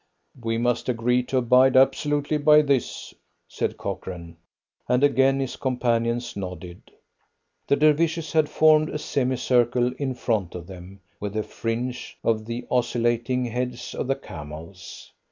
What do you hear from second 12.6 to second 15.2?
oscillating heads of the camels.